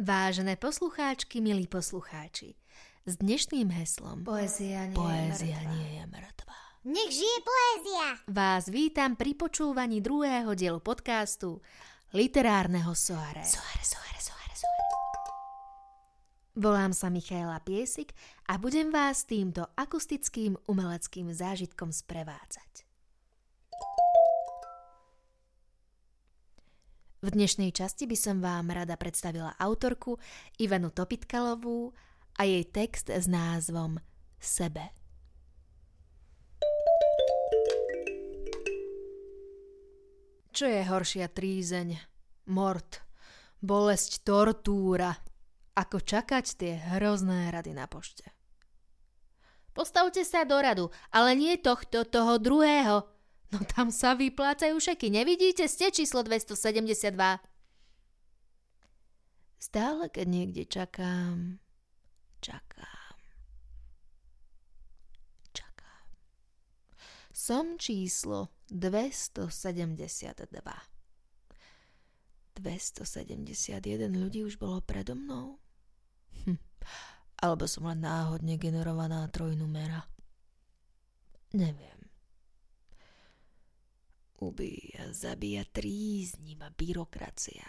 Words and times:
Vážené 0.00 0.56
poslucháčky, 0.56 1.44
milí 1.44 1.68
poslucháči, 1.68 2.56
s 3.04 3.20
dnešným 3.20 3.68
heslom 3.68 4.24
Poézia 4.24 4.88
nie 4.88 4.96
Poézia 4.96 5.52
je 5.52 5.60
mŕtva. 5.60 5.76
nie 5.76 5.88
je 5.92 6.04
mŕtva. 6.08 6.56
Nech 6.88 7.10
žije 7.12 7.38
poézia! 7.44 8.06
Vás 8.32 8.72
vítam 8.72 9.12
pri 9.12 9.36
počúvaní 9.36 10.00
druhého 10.00 10.56
dielu 10.56 10.80
podcastu 10.80 11.60
Literárneho 12.16 12.96
soare. 12.96 13.44
Soare, 13.44 13.84
soare, 13.84 14.20
soare, 14.24 14.54
soare. 14.56 14.84
Volám 16.56 16.96
sa 16.96 17.12
Michaela 17.12 17.60
Piesik 17.60 18.16
a 18.48 18.56
budem 18.56 18.88
vás 18.88 19.28
týmto 19.28 19.68
akustickým 19.76 20.56
umeleckým 20.64 21.28
zážitkom 21.28 21.92
sprevádzať. 21.92 22.88
V 27.20 27.36
dnešnej 27.36 27.68
časti 27.76 28.08
by 28.08 28.16
som 28.16 28.40
vám 28.40 28.72
rada 28.72 28.96
predstavila 28.96 29.52
autorku 29.60 30.16
Ivanu 30.56 30.88
Topitkalovú 30.88 31.92
a 32.40 32.48
jej 32.48 32.64
text 32.64 33.12
s 33.12 33.28
názvom 33.28 34.00
Sebe. 34.40 34.88
Čo 40.56 40.64
je 40.64 40.80
horšia 40.80 41.28
trízeň, 41.28 42.00
mort, 42.48 43.04
bolesť, 43.60 44.24
tortúra, 44.24 45.12
ako 45.76 46.00
čakať 46.00 46.44
tie 46.56 46.72
hrozné 46.96 47.52
rady 47.52 47.76
na 47.76 47.84
pošte? 47.84 48.32
Postavte 49.76 50.24
sa 50.24 50.48
do 50.48 50.56
radu, 50.56 50.88
ale 51.12 51.36
nie 51.36 51.60
tohto, 51.60 52.08
toho 52.08 52.40
druhého. 52.40 53.19
No 53.50 53.66
tam 53.66 53.90
sa 53.90 54.14
vyplácajú 54.14 54.78
šeky, 54.78 55.10
nevidíte? 55.10 55.66
Ste 55.66 55.90
číslo 55.90 56.22
272. 56.22 57.18
Stále, 59.60 60.08
keď 60.08 60.26
niekde 60.30 60.62
čakám, 60.64 61.58
čakám, 62.40 63.16
čakám. 65.52 66.04
Som 67.34 67.76
číslo 67.76 68.54
272. 68.70 69.50
271 72.56 74.14
ľudí 74.14 74.46
už 74.46 74.56
bolo 74.56 74.78
predo 74.80 75.18
mnou? 75.18 75.58
Hm. 76.46 76.60
Alebo 77.42 77.64
som 77.66 77.88
len 77.88 78.04
náhodne 78.04 78.56
generovaná 78.56 79.26
trojnumera. 79.28 80.06
Neviem. 81.52 81.99
Ubíja, 84.40 85.12
zabíja 85.12 85.68
tríznivá 85.68 86.72
byrokracia 86.72 87.68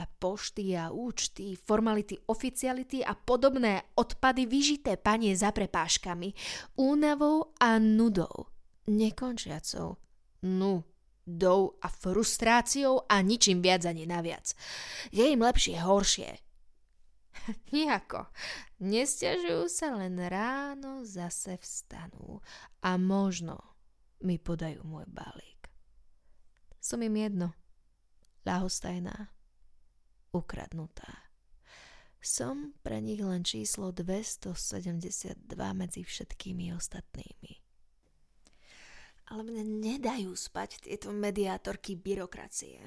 a 0.00 0.04
pošty 0.08 0.72
a 0.72 0.88
účty, 0.88 1.52
formality, 1.60 2.16
oficiality 2.32 3.04
a 3.04 3.12
podobné 3.12 3.92
odpady 4.00 4.48
vyžité 4.48 4.96
panie 4.96 5.36
za 5.36 5.52
prepáškami, 5.52 6.32
únavou 6.80 7.52
a 7.60 7.76
nudou, 7.76 8.48
nekončiacou 8.88 10.00
nudou 10.46 11.78
a 11.82 11.88
frustráciou 11.88 13.02
a 13.08 13.20
ničím 13.20 13.62
viac 13.62 13.84
ani 13.84 14.06
naviac. 14.06 14.54
Je 15.10 15.26
im 15.26 15.42
lepšie 15.42 15.80
horšie. 15.82 16.30
Nijako. 17.72 18.30
Nestiažujú 18.80 19.66
sa 19.72 19.96
len 19.96 20.20
ráno 20.20 21.02
zase 21.02 21.56
vstanú 21.58 22.44
a 22.84 23.00
možno 23.00 23.58
mi 24.24 24.36
podajú 24.40 24.84
môj 24.84 25.08
balík. 25.08 25.55
Som 26.86 27.02
im 27.02 27.18
jedno. 27.18 27.50
Ľahostajná. 28.46 29.34
Ukradnutá. 30.30 31.26
Som 32.22 32.78
pre 32.86 33.02
nich 33.02 33.18
len 33.18 33.42
číslo 33.42 33.90
272 33.90 35.50
medzi 35.74 36.06
všetkými 36.06 36.70
ostatnými. 36.78 37.58
Ale 39.34 39.42
mne 39.42 39.82
nedajú 39.82 40.30
spať 40.38 40.86
tieto 40.86 41.10
mediátorky 41.10 41.98
byrokracie. 41.98 42.78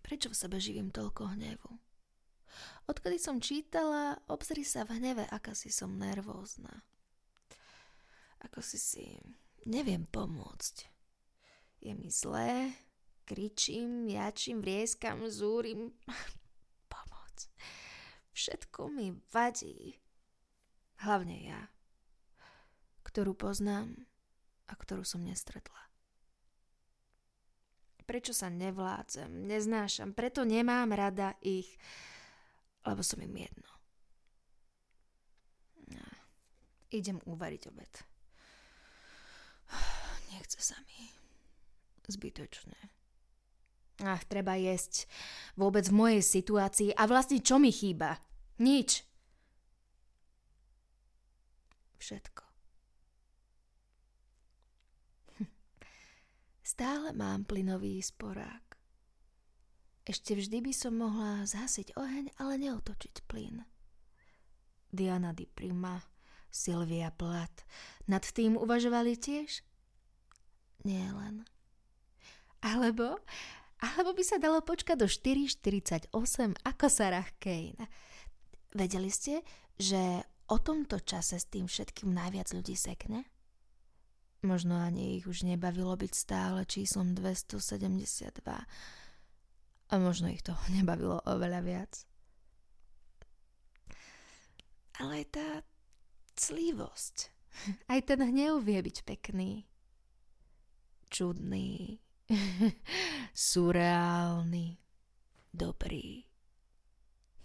Prečo 0.00 0.32
v 0.32 0.40
sebe 0.40 0.56
živím 0.56 0.88
toľko 0.88 1.36
hnevu? 1.36 1.68
Odkedy 2.88 3.20
som 3.20 3.44
čítala, 3.44 4.16
obzri 4.24 4.64
sa 4.64 4.88
v 4.88 4.96
hneve, 4.96 5.28
aká 5.28 5.52
si 5.52 5.68
som 5.68 6.00
nervózna. 6.00 6.80
Ako 8.40 8.64
si 8.64 8.80
si 8.80 9.04
neviem 9.68 10.08
pomôcť. 10.08 10.96
Je 11.78 11.94
mi 11.94 12.10
zlé, 12.10 12.74
kričím, 13.24 14.08
jačím, 14.08 14.60
vrieskam, 14.60 15.30
zúrim. 15.30 15.92
Pomoc. 16.92 17.36
Všetko 18.32 18.88
mi 18.88 19.14
vadí. 19.32 19.98
Hlavne 20.98 21.36
ja, 21.46 21.62
ktorú 23.06 23.38
poznám 23.38 23.94
a 24.66 24.74
ktorú 24.74 25.06
som 25.06 25.22
nestretla. 25.22 25.78
Prečo 28.08 28.32
sa 28.32 28.48
nevládzem, 28.48 29.46
neznášam, 29.46 30.16
preto 30.16 30.42
nemám 30.42 30.90
rada 30.96 31.36
ich, 31.44 31.76
lebo 32.82 33.04
som 33.04 33.20
im 33.20 33.36
jedno. 33.36 33.70
No, 35.92 36.08
idem 36.88 37.20
uvariť 37.22 37.62
obed. 37.68 37.92
Nechce 40.32 40.58
sa 40.64 40.80
mi. 40.88 41.27
Zbytočné. 42.08 42.98
Ach, 44.00 44.22
treba 44.24 44.54
jesť. 44.54 45.10
Vôbec 45.58 45.84
v 45.90 45.98
mojej 45.98 46.22
situácii. 46.22 46.94
A 46.94 47.04
vlastne 47.10 47.42
čo 47.42 47.58
mi 47.58 47.74
chýba? 47.74 48.22
Nič. 48.62 49.02
Všetko. 51.98 52.44
Stále 56.72 57.10
mám 57.10 57.42
plynový 57.42 57.98
sporák. 57.98 58.78
Ešte 60.08 60.38
vždy 60.38 60.64
by 60.64 60.72
som 60.72 60.96
mohla 60.96 61.44
zhasiť 61.44 61.98
oheň, 61.98 62.32
ale 62.40 62.56
neotočiť 62.56 63.28
plyn. 63.28 63.60
Diana 64.88 65.36
Di 65.36 65.44
Prima, 65.44 66.00
Silvia 66.48 67.12
Plat. 67.12 67.52
Nad 68.08 68.24
tým 68.24 68.56
uvažovali 68.56 69.20
tiež? 69.20 69.60
Nie 70.88 71.12
len. 71.12 71.44
Alebo, 72.58 73.22
alebo 73.78 74.10
by 74.14 74.24
sa 74.26 74.42
dalo 74.42 74.58
počkať 74.62 74.98
do 74.98 75.06
4.48 75.06 76.10
ako 76.66 76.86
Sarah 76.90 77.30
Kane. 77.38 77.86
Vedeli 78.74 79.08
ste, 79.08 79.46
že 79.78 80.26
o 80.50 80.58
tomto 80.58 80.98
čase 80.98 81.38
s 81.38 81.46
tým 81.46 81.70
všetkým 81.70 82.10
najviac 82.10 82.50
ľudí 82.50 82.74
sekne? 82.74 83.28
Možno 84.42 84.78
ani 84.78 85.18
ich 85.18 85.26
už 85.26 85.42
nebavilo 85.42 85.94
byť 85.98 86.12
stále 86.14 86.62
číslom 86.62 87.14
272 87.14 88.38
a 89.88 89.94
možno 89.96 90.28
ich 90.28 90.42
toho 90.42 90.60
nebavilo 90.76 91.22
oveľa 91.26 91.60
viac. 91.62 91.92
Ale 94.98 95.22
aj 95.22 95.26
tá 95.30 95.48
clivosť, 96.34 97.16
aj 97.92 98.00
ten 98.02 98.20
hnev 98.22 98.62
vie 98.66 98.82
byť 98.82 98.96
pekný. 99.06 99.66
Čudný, 101.08 102.02
surreálny, 103.32 104.76
dobrý, 105.48 106.28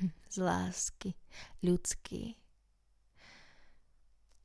z 0.34 0.36
lásky, 0.42 1.14
ľudský. 1.62 2.34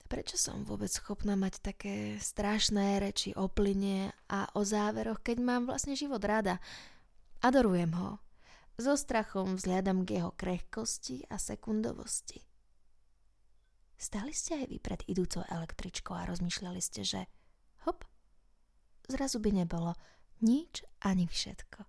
Prečo 0.10 0.42
som 0.42 0.66
vôbec 0.66 0.90
schopná 0.90 1.38
mať 1.38 1.62
také 1.62 2.18
strašné 2.18 2.98
reči 2.98 3.30
o 3.38 3.46
plyne 3.46 4.10
a 4.26 4.50
o 4.58 4.66
záveroch, 4.66 5.22
keď 5.22 5.38
mám 5.38 5.64
vlastne 5.70 5.94
život 5.94 6.22
rada? 6.26 6.58
Adorujem 7.46 7.94
ho. 7.94 8.18
So 8.80 8.98
strachom 8.98 9.60
vzhľadom 9.60 10.10
k 10.10 10.18
jeho 10.18 10.32
krehkosti 10.34 11.30
a 11.30 11.38
sekundovosti. 11.38 12.42
Stali 14.00 14.34
ste 14.34 14.64
aj 14.64 14.66
vy 14.72 14.78
pred 14.82 15.02
idúcou 15.06 15.46
električkou 15.46 16.16
a 16.16 16.26
rozmýšľali 16.26 16.82
ste, 16.82 17.04
že 17.04 17.22
hop, 17.86 18.08
zrazu 19.12 19.38
by 19.44 19.52
nebolo 19.62 19.94
nič 20.42 20.84
ani 21.04 21.26
všetko. 21.28 21.86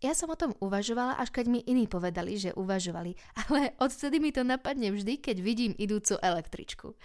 Ja 0.00 0.16
som 0.16 0.32
o 0.32 0.40
tom 0.40 0.56
uvažovala, 0.64 1.20
až 1.20 1.28
keď 1.28 1.46
mi 1.52 1.60
iní 1.60 1.84
povedali, 1.84 2.40
že 2.40 2.56
uvažovali, 2.56 3.12
ale 3.48 3.76
odtedy 3.76 4.16
mi 4.16 4.32
to 4.32 4.40
napadne 4.40 4.88
vždy, 4.96 5.20
keď 5.20 5.36
vidím 5.44 5.76
idúcu 5.76 6.16
električku. 6.16 6.96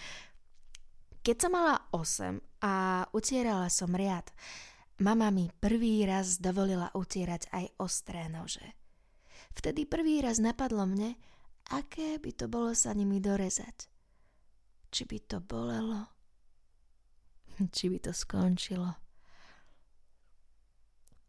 Keď 1.20 1.36
som 1.36 1.52
mala 1.52 1.84
8 1.92 2.64
a 2.64 3.04
utierala 3.12 3.68
som 3.68 3.92
riad, 3.92 4.32
mama 5.04 5.28
mi 5.28 5.52
prvý 5.52 6.08
raz 6.08 6.40
dovolila 6.40 6.88
utierať 6.96 7.52
aj 7.52 7.66
ostré 7.84 8.32
nože. 8.32 8.64
Vtedy 9.52 9.84
prvý 9.84 10.24
raz 10.24 10.40
napadlo 10.40 10.88
mne, 10.88 11.20
aké 11.76 12.16
by 12.16 12.32
to 12.32 12.48
bolo 12.48 12.72
sa 12.72 12.96
nimi 12.96 13.20
dorezať. 13.20 13.92
Či 14.88 15.04
by 15.04 15.18
to 15.28 15.38
bolelo? 15.44 16.08
Či 17.76 17.92
by 17.92 18.00
to 18.08 18.12
skončilo? 18.16 19.05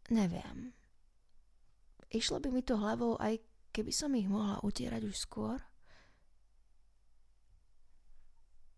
Neviem. 0.07 0.71
išlo 2.07 2.39
by 2.39 2.47
mi 2.47 2.63
to 2.63 2.79
hlavou 2.79 3.19
aj 3.19 3.43
keby 3.75 3.91
som 3.91 4.15
ich 4.15 4.25
mohla 4.25 4.57
utierať 4.63 5.03
už 5.05 5.15
skôr. 5.19 5.59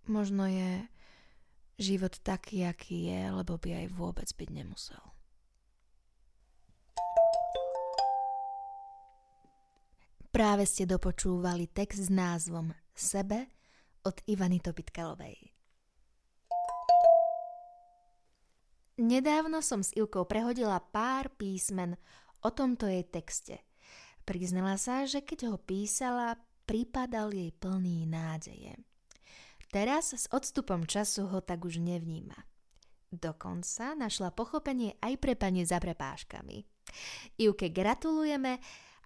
Možno 0.10 0.50
je 0.50 0.90
život 1.80 2.18
taký, 2.26 2.66
aký 2.66 3.14
je, 3.14 3.22
lebo 3.31 3.56
by 3.62 3.86
aj 3.86 3.88
vôbec 3.94 4.28
byť 4.28 4.50
nemusel. 4.50 5.04
Práve 10.30 10.66
ste 10.66 10.90
dopočúvali 10.90 11.70
text 11.70 12.06
s 12.06 12.12
názvom 12.12 12.74
Sebe 12.94 13.50
od 14.06 14.18
Ivany 14.30 14.62
Topitkalovej. 14.62 15.49
Nedávno 19.00 19.63
som 19.63 19.80
s 19.80 19.96
Ilkou 19.96 20.28
prehodila 20.28 20.84
pár 20.84 21.31
písmen 21.40 21.96
o 22.44 22.51
tomto 22.51 22.84
jej 22.84 23.07
texte. 23.07 23.63
Priznala 24.28 24.75
sa, 24.75 25.07
že 25.07 25.24
keď 25.24 25.56
ho 25.56 25.56
písala, 25.56 26.36
pripadal 26.68 27.31
jej 27.31 27.56
plný 27.56 28.04
nádeje. 28.04 28.75
Teraz 29.72 30.12
s 30.12 30.28
odstupom 30.36 30.84
času 30.84 31.31
ho 31.31 31.40
tak 31.40 31.63
už 31.63 31.80
nevníma. 31.80 32.36
Dokonca 33.07 33.96
našla 33.96 34.36
pochopenie 34.36 35.00
aj 35.00 35.16
pre 35.16 35.40
pani 35.40 35.63
za 35.63 35.80
prepáškami. 35.80 36.68
Ivke 37.40 37.72
gratulujeme 37.72 38.60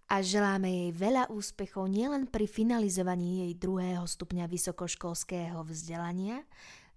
a 0.09 0.25
želáme 0.25 0.73
jej 0.73 0.91
veľa 0.97 1.29
úspechov 1.29 1.85
nielen 1.85 2.25
pri 2.33 2.49
finalizovaní 2.49 3.45
jej 3.45 3.53
druhého 3.61 4.09
stupňa 4.09 4.49
vysokoškolského 4.49 5.61
vzdelania, 5.61 6.41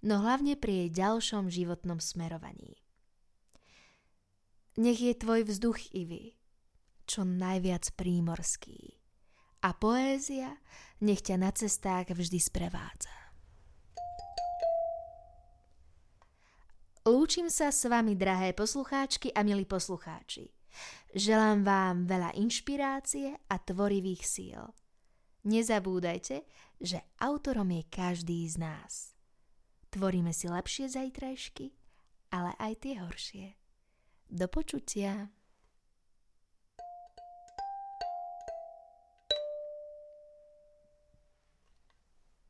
no 0.00 0.24
hlavne 0.24 0.56
pri 0.56 0.88
jej 0.88 1.04
ďalšom 1.04 1.52
životnom 1.52 2.00
smerovaní. 2.00 2.85
Nech 4.76 5.00
je 5.00 5.16
tvoj 5.16 5.48
vzduch 5.48 5.96
Ivy 5.96 6.36
čo 7.06 7.22
najviac 7.22 7.94
prímorský 7.94 8.98
a 9.64 9.72
poézia 9.72 10.58
nech 11.00 11.22
ťa 11.22 11.36
na 11.38 11.50
cestách 11.54 12.12
vždy 12.12 12.38
sprevádza. 12.42 13.14
Lúčim 17.06 17.46
sa 17.46 17.70
s 17.70 17.86
vami, 17.86 18.18
drahé 18.18 18.50
poslucháčky 18.50 19.30
a 19.30 19.46
milí 19.46 19.62
poslucháči. 19.62 20.50
Želám 21.14 21.62
vám 21.62 21.96
veľa 22.10 22.34
inšpirácie 22.34 23.32
a 23.46 23.54
tvorivých 23.62 24.22
síl. 24.26 24.60
Nezabúdajte, 25.46 26.42
že 26.82 26.98
autorom 27.22 27.70
je 27.70 27.86
každý 27.86 28.50
z 28.50 28.58
nás. 28.58 29.14
Tvoríme 29.94 30.34
si 30.34 30.50
lepšie 30.50 30.90
zajtrajšky, 30.90 31.72
ale 32.34 32.58
aj 32.58 32.72
tie 32.82 32.98
horšie. 32.98 33.65
Do 34.30 34.48
počutia. 34.48 35.28